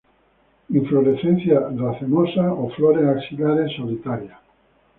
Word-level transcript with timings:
Inflorescencia 0.79 1.57
racemosa 1.81 2.45
o 2.63 2.65
flores 2.75 3.05
axilares 3.15 3.69
solitarias. 3.79 4.39